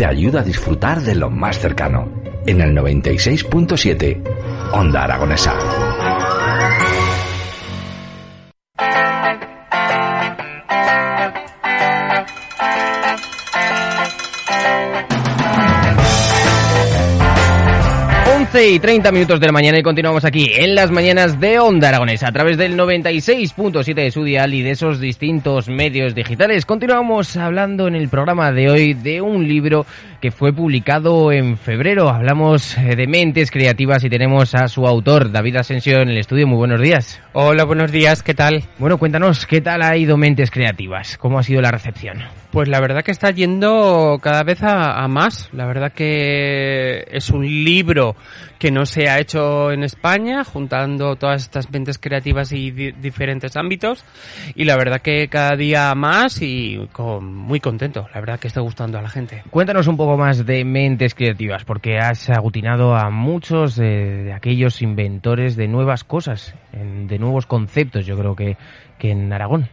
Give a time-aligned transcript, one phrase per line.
[0.00, 2.10] te ayuda a disfrutar de lo más cercano
[2.46, 5.89] en el 96.7 Onda Aragonesa.
[18.52, 21.90] 11 y 30 minutos de la mañana y continuamos aquí en las mañanas de Onda
[21.90, 26.66] Aragonesa a través del 96.7 de su dial y de esos distintos medios digitales.
[26.66, 29.86] Continuamos hablando en el programa de hoy de un libro
[30.20, 32.08] que fue publicado en febrero.
[32.08, 36.46] Hablamos eh, de mentes creativas y tenemos a su autor, David Asensio, en el estudio.
[36.46, 37.20] Muy buenos días.
[37.32, 38.64] Hola, buenos días, ¿qué tal?
[38.78, 41.16] Bueno, cuéntanos, ¿qué tal ha ido Mentes Creativas?
[41.16, 42.18] ¿Cómo ha sido la recepción?
[42.50, 45.48] Pues la verdad que está yendo cada vez a, más.
[45.52, 48.16] La verdad que es un libro
[48.58, 54.04] que no se ha hecho en España, juntando todas estas mentes creativas y diferentes ámbitos.
[54.56, 58.08] Y la verdad que cada día más y con, muy contento.
[58.12, 59.44] La verdad que está gustando a la gente.
[59.50, 65.56] Cuéntanos un poco más de mentes creativas, porque has agutinado a muchos de, aquellos inventores
[65.56, 68.56] de nuevas cosas, de nuevos conceptos, yo creo que,
[68.98, 69.68] que en Aragón.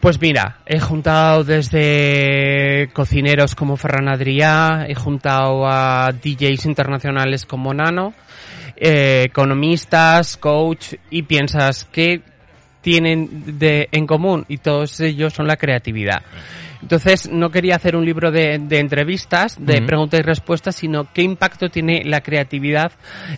[0.00, 7.74] Pues mira, he juntado desde cocineros como Ferran Adrià, he juntado a DJs internacionales como
[7.74, 8.14] Nano,
[8.76, 12.22] eh, economistas, coach, y piensas que
[12.80, 16.22] tienen de, en común y todos ellos son la creatividad.
[16.82, 21.68] Entonces, no quería hacer un libro de, entrevistas, de preguntas y respuestas, sino qué impacto
[21.68, 22.92] tiene la creatividad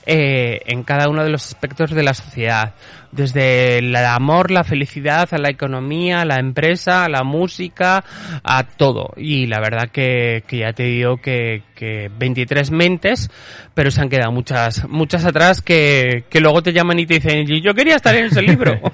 [0.07, 2.75] eh, en cada uno de los aspectos de la sociedad.
[3.13, 8.03] Desde el amor, la felicidad, a la economía, a la empresa, a la música,
[8.43, 9.13] a todo.
[9.17, 13.31] Y la verdad que, que ya te digo que, que 23 mentes,
[13.75, 17.47] pero se han quedado muchas, muchas atrás que, que luego te llaman y te dicen,
[17.47, 18.81] yo quería estar en ese libro.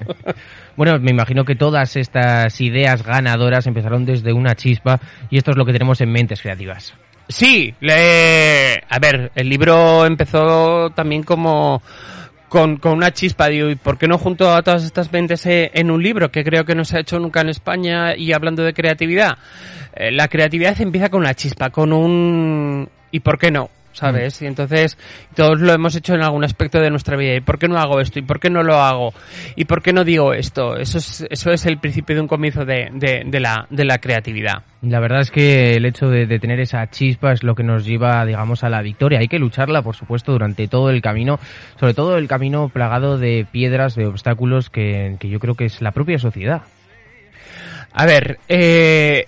[0.78, 5.56] Bueno, me imagino que todas estas ideas ganadoras empezaron desde una chispa y esto es
[5.56, 6.94] lo que tenemos en mentes creativas.
[7.28, 8.84] Sí, le...
[8.88, 11.82] a ver, el libro empezó también como
[12.48, 15.90] con, con una chispa, ¿y por qué no junto a todas estas mentes eh, en
[15.90, 18.74] un libro que creo que no se ha hecho nunca en España y hablando de
[18.74, 19.38] creatividad?
[19.94, 22.88] Eh, la creatividad empieza con una chispa, con un...
[23.10, 23.70] ¿y por qué no?
[23.98, 24.40] ¿Sabes?
[24.40, 24.44] Mm.
[24.44, 24.98] Y entonces
[25.34, 27.34] todos lo hemos hecho en algún aspecto de nuestra vida.
[27.34, 28.18] ¿Y por qué no hago esto?
[28.18, 29.12] ¿Y por qué no lo hago?
[29.56, 30.76] ¿Y por qué no digo esto?
[30.76, 34.62] Eso es, eso es el principio de un comienzo de, de, la, de la creatividad.
[34.82, 38.24] La verdad es que el hecho de, tener esa chispa es lo que nos lleva,
[38.24, 39.18] digamos, a la victoria.
[39.18, 41.40] Hay que lucharla, por supuesto, durante todo el camino,
[41.80, 45.82] sobre todo el camino plagado de piedras, de obstáculos que, que yo creo que es
[45.82, 46.62] la propia sociedad.
[47.92, 49.26] A ver, eh,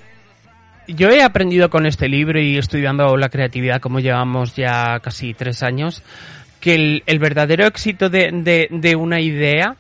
[0.87, 5.63] yo he aprendido con este libro y estudiando la creatividad, como llevamos ya casi tres
[5.63, 6.03] años,
[6.61, 9.77] que el, verdadero éxito de, de, una idea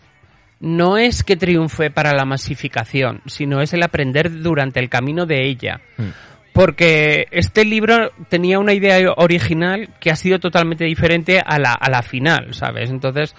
[0.60, 5.46] no es que triunfe para la masificación, sino es el aprender durante el camino de
[5.46, 5.80] ella.
[5.96, 11.72] Mm porque este libro tenía una idea original que ha sido totalmente diferente a la,
[11.72, 12.90] a la final, ¿sabes?
[12.90, 13.34] Entonces,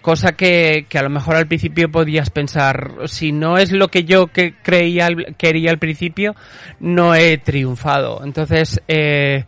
[0.00, 4.04] cosa que, que, a lo mejor al principio podías pensar, si no es lo que
[4.04, 6.34] yo que creía, quería al principio,
[6.80, 8.22] no he triunfado.
[8.24, 9.44] Entonces, eh,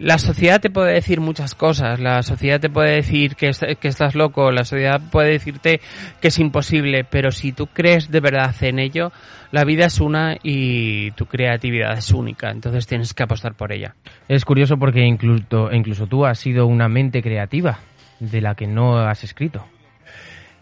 [0.00, 4.14] la sociedad te puede decir muchas cosas, la sociedad te puede decir que, que, estás
[4.14, 5.82] loco, la sociedad puede decirte
[6.22, 9.12] que es imposible, pero si tú crees de verdad en ello,
[9.52, 13.94] la vida es una y tu creatividad es única, entonces tienes que apostar por ella.
[14.26, 17.80] Es curioso porque incluso, incluso tú has sido una mente creativa
[18.20, 19.66] de la que no has escrito.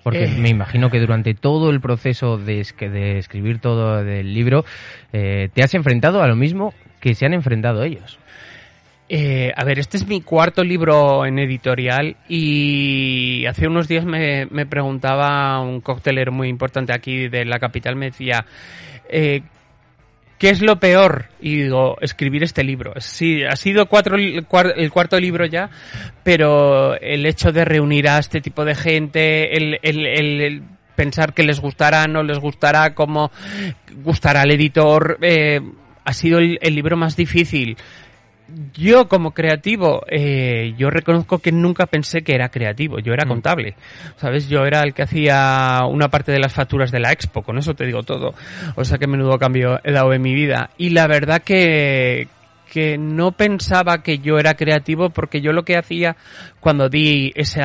[0.03, 0.35] Porque eh.
[0.37, 4.65] me imagino que durante todo el proceso de, de escribir todo el libro,
[5.13, 8.19] eh, te has enfrentado a lo mismo que se han enfrentado ellos.
[9.11, 14.47] Eh, a ver, este es mi cuarto libro en editorial y hace unos días me,
[14.67, 18.45] preguntaba un coctelero muy importante aquí de la capital, me decía,
[19.09, 19.41] eh,
[20.37, 21.25] ¿qué es lo peor?
[21.41, 22.93] Y digo, escribir este libro.
[22.99, 25.71] Sí, ha sido cuatro, el cuarto libro ya,
[26.23, 30.63] pero el hecho de reunir a este tipo de gente, el, el,
[30.97, 33.31] pensar que les gustará, no les gustará, cómo
[34.05, 35.63] gustará al editor, eh,
[36.05, 37.79] ha sido el libro más difícil
[38.75, 43.29] yo como creativo, eh, yo reconozco que nunca pensé que era creativo, yo era mm.
[43.29, 43.75] contable,
[44.17, 44.49] ¿sabes?
[44.49, 47.75] Yo era el que hacía una parte de las facturas de la expo, con eso
[47.75, 48.35] te digo todo.
[48.77, 50.71] O sea que menudo cambio he dado en mi vida.
[50.79, 52.29] Y la verdad que,
[52.73, 56.17] que no pensaba que yo era creativo porque yo lo que hacía
[56.61, 57.61] cuando di ese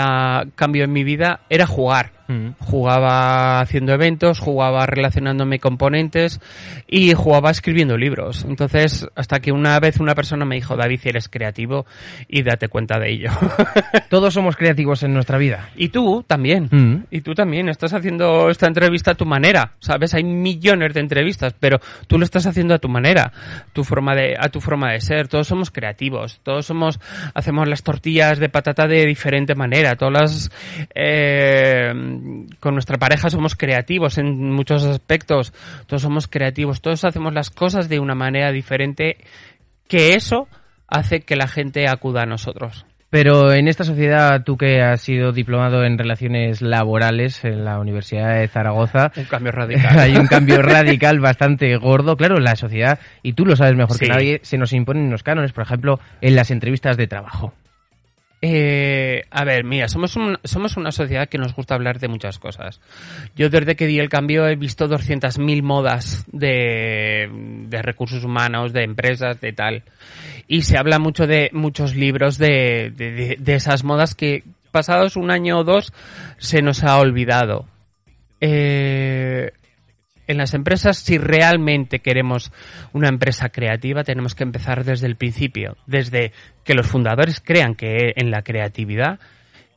[0.56, 2.12] cambio en mi vida era jugar.
[2.34, 2.56] Mm.
[2.60, 6.40] Jugaba haciendo eventos, jugaba relacionándome con ponentes
[6.88, 8.46] y jugaba escribiendo libros.
[8.48, 11.86] Entonces, hasta que una vez una persona me dijo, David, eres creativo
[12.28, 13.30] y date cuenta de ello.
[14.10, 15.70] Todos somos creativos en nuestra vida.
[15.76, 16.70] Y tú también.
[16.72, 17.06] Mm.
[17.12, 17.70] Y tú también.
[17.70, 19.74] Estás haciendo esta entrevista a tu manera.
[19.80, 23.32] Sabes, hay millones de entrevistas, pero tú lo estás haciendo a tu manera,
[23.74, 25.28] tu forma de, a tu forma de ser.
[25.28, 26.40] Todos somos creativos.
[26.44, 27.00] Todos somos,
[27.34, 29.96] hacemos las tortillas de patata de diferente manera.
[29.96, 30.52] Todas las,
[30.96, 31.94] eh,
[32.60, 35.54] con nuestra pareja somos creativos en muchos aspectos,
[35.88, 39.18] todos somos creativos, todos hacemos las cosas de una manera diferente,
[39.88, 40.48] que eso
[40.88, 42.86] hace que la gente acuda a nosotros.
[43.14, 48.40] Pero en esta sociedad, tú que has sido diplomado en relaciones laborales en la Universidad
[48.40, 50.00] de Zaragoza, un cambio radical.
[50.00, 52.18] hay un cambio radical bastante gordo.
[52.18, 55.52] Claro, la sociedad, y tú lo sabes mejor que nadie, se nos imponen los cánones,
[55.52, 57.54] por ejemplo, en las entrevistas de trabajo.
[58.46, 62.82] Eh, a ver, mira, somos, una sociedad que nos gusta hablar de muchas cosas.
[63.38, 67.30] Yo desde que di el cambio he visto 200.000 modas de,
[67.72, 69.84] recursos humanos, de empresas, de tal.
[70.50, 72.92] Y se habla mucho de muchos libros de,
[73.40, 75.94] de esas modas que pasados un año o dos
[76.38, 77.66] se nos ha olvidado.
[78.42, 79.54] Eh,
[80.28, 82.52] en las empresas, si realmente queremos
[82.94, 86.32] una empresa creativa, tenemos que empezar desde el principio, desde
[86.64, 89.20] que los fundadores crean que en la creatividad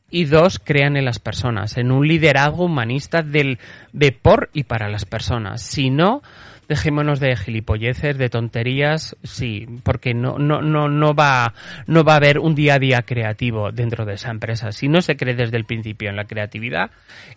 [0.09, 3.59] y dos, crean en las personas, en un liderazgo humanista del,
[3.91, 5.61] de por y para las personas.
[5.61, 6.21] Si no,
[6.67, 11.53] dejémonos de gilipolleces, de tonterías, sí, porque no, no, no, no va,
[11.85, 14.71] no va a haber un día a día creativo dentro de esa empresa.
[14.71, 16.91] Si no se cree desde el principio en la creatividad,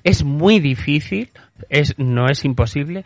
[0.05, 1.31] es muy difícil,
[1.69, 3.05] es, no es imposible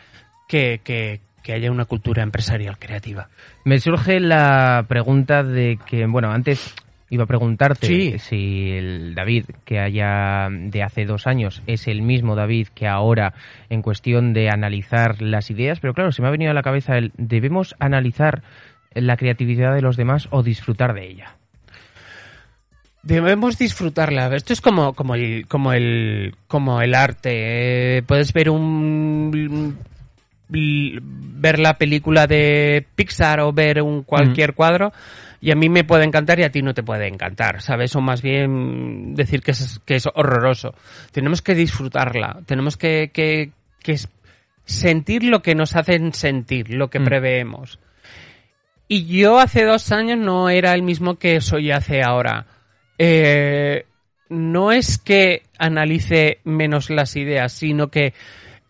[0.48, 3.28] que, que, que haya una cultura empresarial creativa.
[3.64, 6.74] Me surge la pregunta de que, bueno, antes
[7.14, 12.34] Iba a preguntarte si el David que haya de hace dos años es el mismo
[12.34, 13.34] David que ahora
[13.70, 16.98] en cuestión de analizar las ideas, pero claro, se me ha venido a la cabeza
[16.98, 18.42] el debemos analizar
[18.94, 21.36] la creatividad de los demás o disfrutar de ella.
[23.04, 24.34] Debemos disfrutarla.
[24.34, 27.98] Esto es como, como el, como el, como el arte.
[27.98, 29.78] Eh, puedes ver un
[30.54, 34.92] ver la película de Pixar o ver un cualquier cuadro
[35.44, 37.94] y a mí me puede encantar y a ti no te puede encantar, ¿sabes?
[37.96, 40.74] O más bien decir que es, que es horroroso.
[41.12, 43.50] Tenemos que disfrutarla, tenemos que, que,
[44.64, 47.04] sentir lo que nos hacen sentir, lo que mm.
[47.04, 47.78] preveemos.
[48.88, 52.46] Y yo hace dos años no era el mismo que soy hace ahora.
[52.96, 53.84] Eh,
[54.30, 58.14] no es que analice menos las ideas, sino que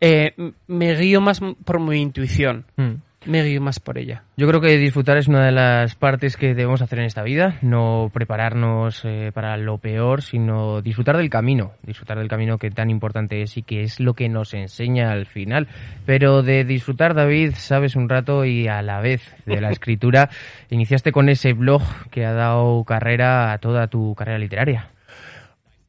[0.01, 0.35] eh,
[0.67, 2.65] me guío más por mi intuición.
[2.77, 2.95] Mm
[3.27, 4.23] me guío más por ella.
[4.37, 7.59] Yo creo que disfrutar es una de las partes que debemos hacer en esta vida,
[7.63, 12.91] no prepararnos eh, para lo peor, sino disfrutar del camino, disfrutar del camino que tan
[12.91, 15.69] importante es y que es lo que nos enseña al final.
[16.07, 20.31] Pero de disfrutar, David, sabes un rato y a la vez de la escritura,
[20.71, 24.91] iniciaste con ese blog que ha dado carrera a toda tu carrera literaria.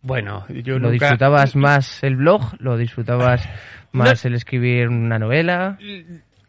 [0.05, 2.53] Bueno, yo ¿Lo disfrutabas más el blog?
[2.59, 3.49] ¿Lo disfrutabas
[3.91, 5.79] más el escribir una novela?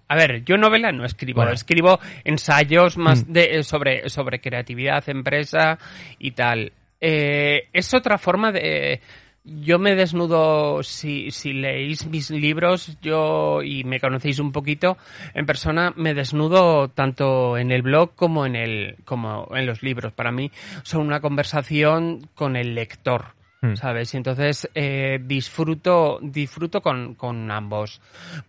[0.09, 3.33] A ver, yo novela no escribo, escribo ensayos más mm.
[3.33, 5.79] de, eh, sobre, sobre creatividad, empresa
[6.19, 6.71] y tal.
[7.01, 9.01] Eh, es otra forma de...
[9.43, 14.99] Yo me desnudo, si, si leéis mis libros, yo, y me conocéis un poquito,
[15.35, 20.13] en persona me desnudo tanto en el blog como en el, como en los libros.
[20.13, 20.51] Para mí
[20.83, 23.37] son una conversación con el lector.
[23.63, 23.75] Hmm.
[23.75, 24.13] ¿sabes?
[24.13, 28.01] Y entonces eh, disfruto, disfruto con, con ambos,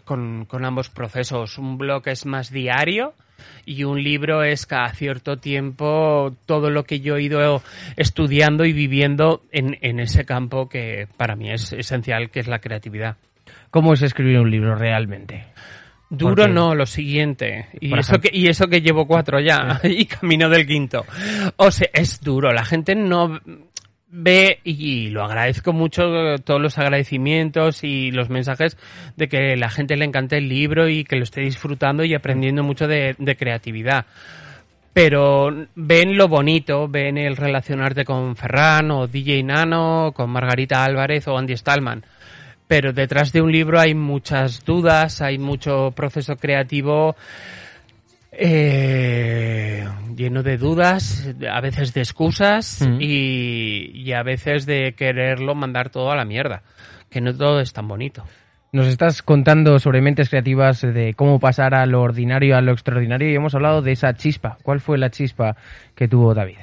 [0.03, 1.57] con, con, ambos procesos.
[1.57, 3.13] Un blog es más diario
[3.65, 7.61] y un libro es cada cierto tiempo todo lo que yo he ido
[7.95, 12.59] estudiando y viviendo en, en ese campo que para mí es esencial, que es la
[12.59, 13.15] creatividad.
[13.71, 15.45] ¿Cómo es escribir un libro realmente?
[16.09, 17.67] Duro no, lo siguiente.
[17.81, 21.05] Y eso, que, y eso que llevo cuatro ya, y camino del quinto.
[21.57, 22.51] O sea, es duro.
[22.53, 23.41] La gente no,
[24.09, 28.77] ve y lo agradezco mucho todos los agradecimientos y los mensajes
[29.15, 32.63] de que la gente le encante el libro y que lo esté disfrutando y aprendiendo
[32.63, 34.05] mucho de, creatividad
[34.93, 41.27] pero ven lo bonito, ven el relacionarte con Ferran o DJ Nano, con Margarita Álvarez
[41.27, 42.03] o Andy Stallman.
[42.67, 47.15] Pero detrás de un libro hay muchas dudas, hay mucho proceso creativo
[48.39, 52.97] eh, lleno de dudas, a veces de excusas mm.
[52.99, 56.61] y, a veces de quererlo mandar todo a la mierda,
[57.09, 58.23] que no todo es tan bonito.
[58.71, 63.29] Nos estás contando sobre mentes creativas de cómo pasar a lo ordinario a lo extraordinario
[63.31, 64.57] y hemos hablado de esa chispa.
[64.61, 65.55] ¿Cuál fue la chispa
[65.95, 66.57] que tuvo David?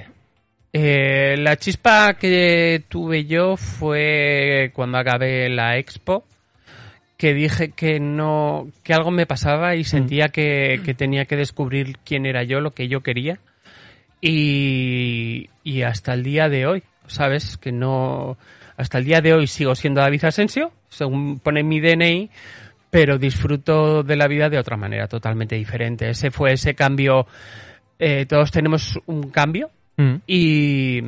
[0.72, 6.24] Eh, la chispa que tuve yo fue cuando acabé la expo,
[7.16, 9.84] que dije que no, que algo me pasaba y Mm.
[9.84, 13.38] sentía que, que tenía que descubrir quién era yo, lo que yo quería.
[14.20, 17.56] Y, y hasta el día de hoy, ¿sabes?
[17.58, 18.36] Que no,
[18.76, 22.30] hasta el día de hoy sigo siendo David Asensio, según pone mi DNI,
[22.90, 26.08] pero disfruto de la vida de otra manera, totalmente diferente.
[26.08, 27.26] Ese fue ese cambio,
[27.98, 30.14] eh, todos tenemos un cambio, Mm.
[30.26, 31.02] y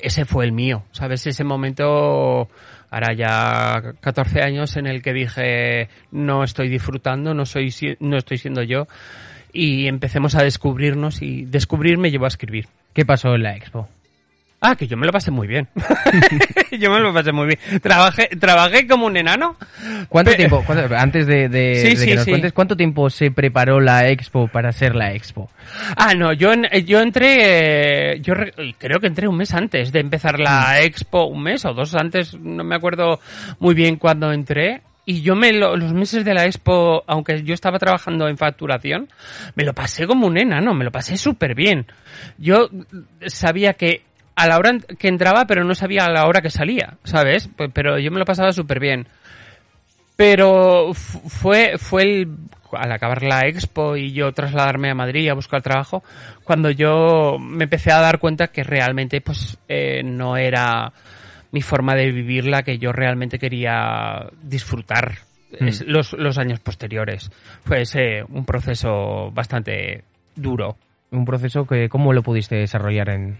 [0.00, 1.26] ese fue el mío, ¿sabes?
[1.26, 2.48] Ese momento,
[2.90, 8.38] ahora ya 14 años en el que dije, no estoy disfrutando, no, soy, no estoy
[8.38, 8.86] siendo yo.
[9.52, 12.68] Y empecemos a descubrirnos y descubrir me llevó a escribir.
[12.94, 13.88] ¿Qué pasó en la expo?
[14.64, 15.66] Ah, que yo me lo pasé muy bien.
[16.78, 17.80] yo me lo pasé muy bien.
[17.80, 19.56] Trabajé, trabajé como un enano.
[20.08, 22.30] ¿Cuánto Pe- tiempo, cuánto- antes de, de- Sí, de sí, que nos sí.
[22.30, 25.50] cuentes, cuánto tiempo se preparó la expo para ser la expo?
[25.96, 29.90] Ah, no, yo, en- yo entré, eh, yo re- creo que entré un mes antes
[29.90, 33.18] de empezar la expo, un mes o dos antes, no me acuerdo
[33.58, 34.82] muy bien cuándo entré.
[35.04, 39.08] Y yo me lo- los meses de la expo, aunque yo estaba trabajando en facturación,
[39.56, 41.86] me lo pasé como un enano, me lo pasé súper bien.
[42.38, 42.68] Yo
[43.26, 44.02] sabía que
[44.34, 47.48] a la hora que entraba, pero no sabía a la hora que salía, ¿sabes?
[47.48, 49.06] Pe- Pero yo me lo pasaba súper bien.
[50.16, 52.28] Pero fu- fue, fue el,
[52.72, 56.02] al acabar la expo y yo trasladarme a Madrid a buscar trabajo,
[56.44, 60.92] cuando yo me empecé a dar cuenta que realmente pues eh, no era
[61.50, 65.18] mi forma de vivir la que yo realmente quería disfrutar
[65.52, 67.30] es- los, los años posteriores.
[67.64, 70.04] Fue ese un proceso bastante
[70.36, 70.76] duro.
[71.10, 73.38] Un proceso que, ¿cómo lo pudiste desarrollar en...?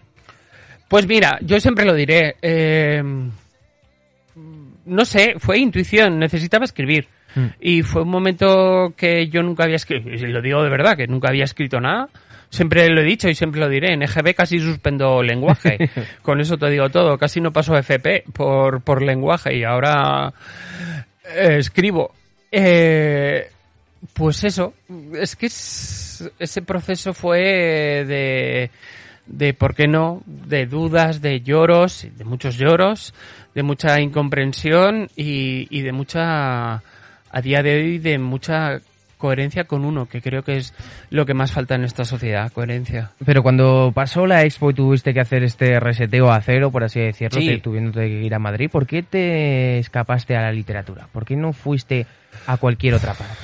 [0.93, 2.37] Pues mira, yo siempre lo diré.
[2.43, 3.03] eh,
[4.85, 7.09] no sé, fue intuición, necesitaba escribir.
[7.35, 7.47] Mm.
[7.61, 11.07] Y fue un momento que yo nunca había escrito, y lo digo de verdad, que
[11.07, 12.09] nunca había escrito nada.
[12.51, 13.95] Siempre lo he dicho y siempre lo diré.
[13.95, 15.79] En EGB casi suspendo lenguaje.
[16.23, 17.17] Con eso te digo todo.
[17.17, 20.31] Casi no paso FP por, por lenguaje y ahora
[21.35, 22.13] eh, escribo.
[22.51, 23.49] Eh,
[24.13, 24.75] pues eso,
[25.19, 28.71] es que es- ese proceso fue de,
[29.27, 30.23] de, ¿por qué no?
[30.27, 33.15] De dudas, de lloros, de muchos lloros,
[33.55, 38.81] de mucha incomprensión y, y de mucha, a día de hoy, de mucha
[39.19, 40.75] coherencia con uno, que creo que es
[41.11, 43.13] lo que más falta en esta sociedad, coherencia.
[43.25, 46.99] Pero cuando pasó la expo y tuviste que hacer este reseteo a cero, por así
[46.99, 47.47] decirlo, Sí.
[47.47, 51.07] te- tuviéndote que ir a Madrid, ¿por qué te escapaste a la literatura?
[51.13, 52.05] ¿Por qué no fuiste
[52.49, 53.37] a cualquier otra parte?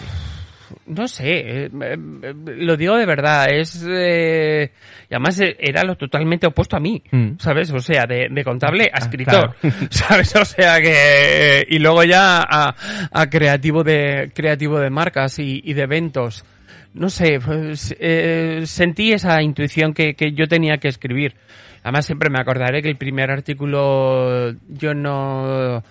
[0.87, 3.85] No sé, eh, eh, lo digo de verdad, es...
[3.89, 4.71] eh,
[5.11, 7.39] y además eh, era lo totalmente opuesto a mí, Mm.
[7.39, 7.71] ¿sabes?
[7.73, 9.77] O sea, de, de contable a Ah, escritor, claro.
[9.91, 10.35] ¿sabes?
[10.37, 11.67] O sea que...
[11.69, 12.75] Y luego ya a,
[13.13, 16.45] a creativo de creativo de marcas y, y de eventos.
[16.95, 17.95] No sé, pues,
[18.69, 21.35] sentí esa intuición que, que yo tenía que escribir.
[21.83, 25.83] Además siempre me acordaré que el primer artículo yo no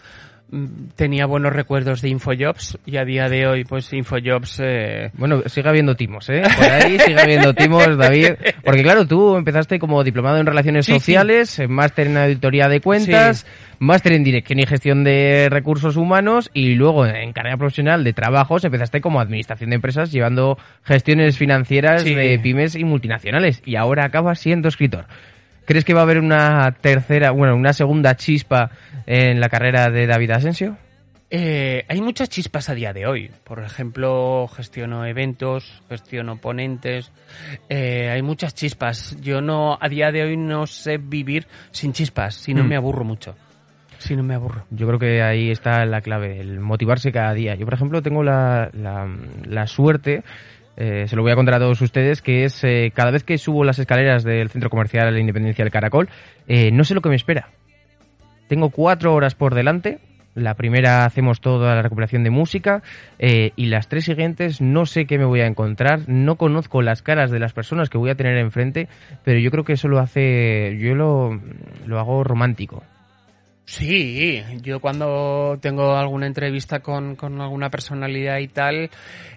[0.95, 5.67] tenía buenos recuerdos de Infojobs y a día de hoy pues Infojobs eh, Bueno, sigue
[5.67, 6.41] habiendo timos, ¿eh?
[6.55, 8.31] Por ahí sigue habiendo timos, David.
[8.63, 10.93] Porque claro, tú empezaste como diplomado en Relaciones Sí.
[10.93, 13.45] Sociales, máster en Auditoría de Cuentas,
[13.79, 18.63] máster en Dirección y Gestión de Recursos Humanos y luego en carrera profesional de trabajos
[18.63, 24.39] empezaste como Administración de Empresas llevando gestiones financieras de pymes y multinacionales y ahora acabas
[24.39, 25.05] siendo escritor.
[25.67, 28.71] ¿Crees que va a haber una tercera, bueno, una segunda chispa
[29.05, 30.77] en la carrera de David Asensio?
[31.29, 33.29] Eh, hay muchas chispas a día de hoy.
[33.43, 37.12] Por ejemplo, gestiono eventos, gestiono ponentes.
[37.67, 39.17] Eh, hay muchas chispas.
[39.19, 42.67] Yo no, a día de hoy no sé vivir sin chispas, si no Mm.
[42.69, 43.36] me aburro mucho.
[43.97, 44.63] Si no me aburro.
[44.69, 47.55] Yo creo que ahí está la clave, el motivarse cada día.
[47.55, 49.05] Yo, por ejemplo, tengo la, la,
[49.43, 50.24] la suerte,
[50.77, 53.38] eh, se lo voy a contar a todos ustedes, que es eh, cada vez que
[53.38, 56.07] subo las escaleras del centro comercial La Independencia del Caracol,
[56.48, 57.50] eh, no sé lo que me espera.
[58.48, 60.00] Tengo cuatro horas por delante.
[60.36, 62.84] La primera hacemos toda la recuperación de música
[63.17, 67.31] y las tres siguientes no sé qué me voy a encontrar, no conozco las caras
[67.31, 68.88] de las personas que voy a tener enfrente,
[69.24, 71.41] pero yo creo que eso lo hace, yo lo,
[71.88, 72.84] lo hago romántico.
[73.67, 78.89] Sí, yo cuando tengo alguna entrevista con, con alguna personalidad y tal,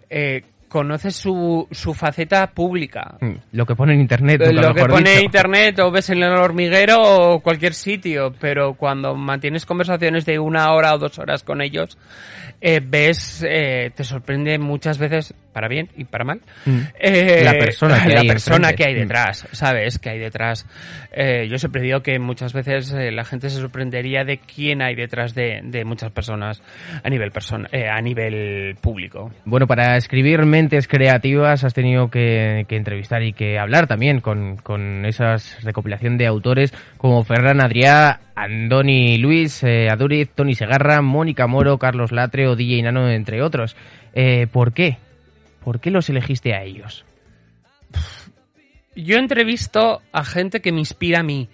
[0.08, 3.16] eh, conoces su, su faceta pública.
[3.20, 4.40] Mm, Lo que pone en internet.
[4.40, 5.24] Nunca lo que pone dicho.
[5.24, 10.72] internet o ves en el hormiguero o cualquier sitio, pero cuando mantienes conversaciones de una
[10.72, 11.98] hora o dos horas con ellos,
[12.60, 16.40] eh, ves, eh, te sorprende muchas veces para bien y para mal.
[16.66, 16.78] Mm.
[16.98, 18.98] Eh, La persona que la hay persona que hay Mm.
[18.98, 19.98] detrás, ¿sabes?
[19.98, 20.66] Que hay detrás.
[21.12, 24.94] Eh, yo siempre digo que muchas veces eh, la gente se sorprendería de quién hay
[24.94, 26.62] detrás de, de muchas personas
[27.02, 29.32] a nivel persona, a nivel público.
[29.44, 34.56] Bueno, para escribir Mentes Creativas has tenido que, que entrevistar y que hablar también con,
[34.56, 41.78] con esas recopilación de autores como Ferran Adrià, Andoni Luis, Aduriz, Tony Segarra, Mónica Moro,
[41.78, 43.76] Carlos Latre o DJ Nano, entre otros.
[44.52, 44.96] ¿Por qué?
[45.64, 47.04] ¿Por qué los elegiste a ellos?
[48.96, 51.48] Yo entrevisto a gente que me inspira a mí.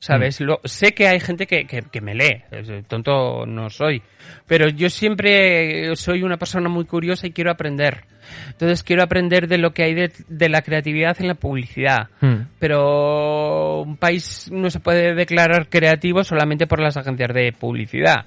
[0.00, 0.38] ¿Sabes?
[0.42, 4.02] Lo- sé que hay gente que, que- que me lee, es- tonto no soy,
[4.46, 8.04] pero yo siempre soy una persona muy curiosa y quiero aprender.
[8.48, 12.10] Entonces quiero aprender de lo que hay de, de la creatividad en la publicidad.
[12.20, 12.48] Hmm.
[12.58, 18.26] Pero un país no se puede declarar creativo solamente por las agencias de publicidad,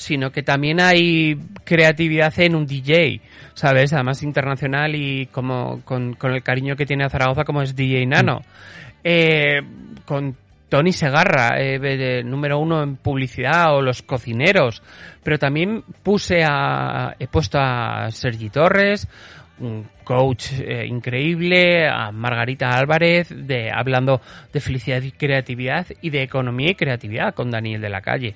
[0.00, 3.20] sino que también hay creatividad en un DJ,
[3.52, 3.92] ¿sabes?
[3.92, 8.40] Además internacional y como con, el cariño que tiene a Zaragoza como es DJ Nano.
[9.04, 9.60] Eh,
[10.06, 10.36] con
[10.70, 14.82] Tony Segarra, eh, número uno en publicidad, o los cocineros.
[15.22, 19.06] Pero también puse a, he puesto a Sergi Torres,
[19.58, 26.22] un coach eh, increíble, a Margarita Álvarez, de, hablando de felicidad y creatividad y de
[26.22, 28.34] economía y creatividad con Daniel de la Calle.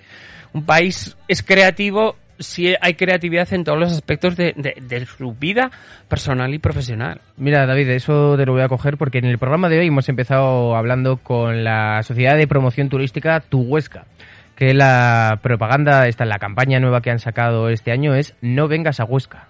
[0.54, 5.70] Un país es creativo si hay creatividad en todos los aspectos de, su vida
[6.08, 7.20] personal y profesional.
[7.36, 10.08] Mira, David, eso te lo voy a coger porque en el programa de hoy hemos
[10.08, 14.06] empezado hablando con la Sociedad de Promoción Turística Tu Huesca,
[14.54, 19.00] que la propaganda, esta la campaña nueva que han sacado este año es No vengas
[19.00, 19.48] a Huesca.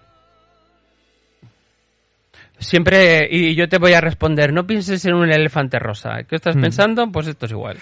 [2.58, 6.23] Siempre, y yo te voy a responder, no pienses en un elefante rosa.
[6.28, 6.61] ¿Qué estás Mm.
[6.61, 7.11] pensando?
[7.12, 7.76] Pues esto es igual.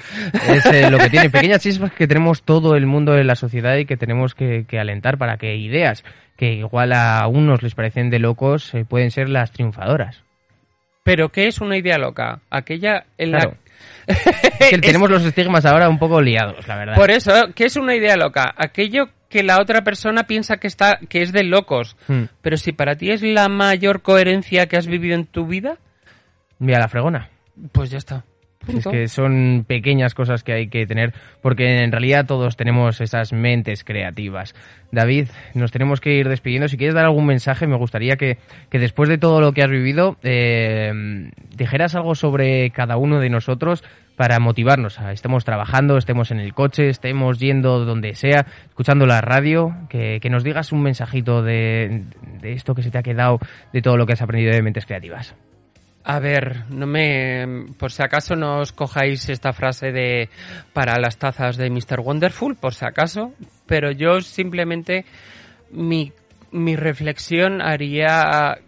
[0.48, 3.76] Es eh, lo que tiene pequeñas chispas que tenemos todo el mundo de la sociedad
[3.76, 6.04] y que tenemos que, que alentar para que ideas
[6.36, 10.22] que igual a unos les parecen de locos eh, pueden ser las triunfadoras.
[11.04, 12.40] Pero ¿qué es una idea loca?
[12.50, 13.50] Aquella en Claro.
[13.50, 14.14] la...
[14.58, 16.94] Es que tenemos los estigmas ahora un poco liados, la verdad.
[16.94, 18.52] Por eso, ¿qué es una idea loca?
[18.56, 21.96] Aquello que la otra persona piensa que está que es de locos.
[22.06, 22.24] Hmm.
[22.42, 25.78] Pero si para ti es la mayor coherencia que has vivido en tu vida,
[26.58, 27.28] Mira la fregona.
[27.72, 28.24] pues ya está.
[28.68, 33.32] Es que son pequeñas cosas que hay que tener, porque en realidad todos tenemos esas
[33.32, 34.54] mentes creativas.
[34.92, 36.68] David, nos tenemos que ir despidiendo.
[36.68, 38.38] Si quieres dar algún mensaje, me gustaría que,
[38.70, 40.92] que después de todo lo que has vivido, eh,
[41.56, 43.82] dijeras algo sobre cada uno de nosotros
[44.16, 44.98] para motivarnos.
[45.12, 50.30] Estemos trabajando, estemos en el coche, estemos yendo donde sea, escuchando la radio, que, que
[50.30, 52.04] nos digas un mensajito de,
[52.40, 53.38] de esto que se te ha quedado,
[53.72, 55.34] de todo lo que has aprendido de mentes creativas.
[56.04, 60.28] A ver, no me, por si acaso no os cojáis esta frase de
[60.72, 62.00] para las tazas de Mr.
[62.00, 63.32] Wonderful, por si acaso,
[63.66, 65.04] pero yo simplemente
[65.70, 66.12] mi,
[66.50, 68.58] mi reflexión haría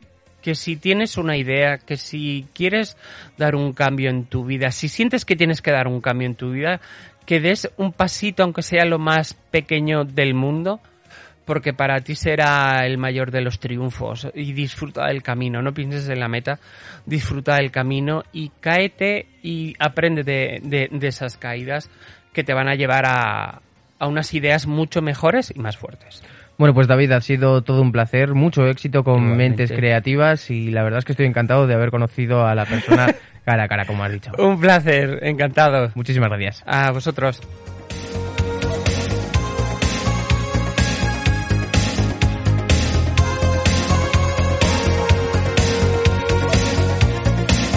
[0.44, 2.98] que si tienes una idea, que si quieres
[3.38, 6.34] dar un cambio en tu vida, si sientes que tienes que dar un cambio en
[6.34, 6.82] tu vida,
[7.24, 10.80] que des un pasito, aunque sea lo más pequeño del mundo,
[11.46, 16.10] porque para ti será el mayor de los triunfos y disfruta del camino, no pienses
[16.10, 16.58] en la meta,
[17.06, 21.88] disfruta del camino y cáete y aprende de, de- de esas caídas
[22.34, 23.62] que te van a llevar a,
[23.98, 26.22] a unas ideas mucho mejores y más fuertes.
[26.56, 29.62] Bueno, pues David, ha sido todo un placer, mucho éxito con Igualmente.
[29.62, 33.14] Mentes Creativas y la verdad es que estoy encantado de haber conocido a la persona
[33.44, 34.30] cara a cara, como has dicho.
[34.38, 35.90] Un placer, encantado.
[35.94, 36.62] Muchísimas gracias.
[36.66, 37.40] A vosotros.